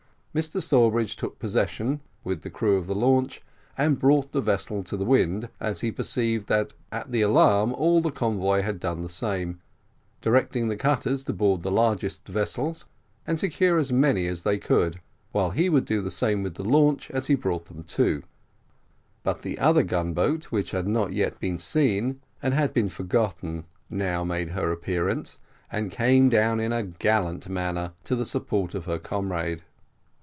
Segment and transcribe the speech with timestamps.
[0.33, 3.41] Mr Sawbridge took possession, with the crew of the launch,
[3.77, 7.99] and brought the vessel to the wind, as he perceived that at the alarm all
[7.99, 9.59] the convoy had done the same,
[10.21, 12.85] directing the cutters to board the largest vessels,
[13.27, 14.97] and secure as many as they could,
[15.33, 18.23] while he would do the same with the launch, as he brought them to:
[19.23, 23.65] but the other gun boat, which had not yet been seen, and had been forgotten,
[23.89, 25.39] now made her appearance,
[25.69, 29.61] and came down in a gallant manner to the support of her comrade.